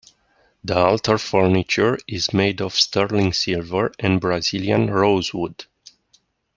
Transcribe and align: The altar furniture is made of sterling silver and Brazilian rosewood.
The 0.63 0.75
altar 0.75 1.19
furniture 1.19 1.95
is 2.07 2.33
made 2.33 2.59
of 2.59 2.73
sterling 2.73 3.33
silver 3.33 3.91
and 3.99 4.19
Brazilian 4.19 4.89
rosewood. 4.89 5.65